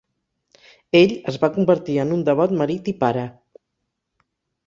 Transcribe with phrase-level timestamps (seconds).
[0.99, 3.27] Ell es va convertir en un devot marit i pare.